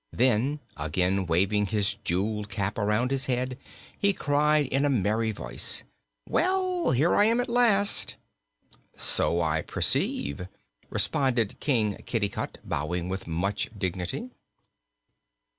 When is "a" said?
4.83-4.89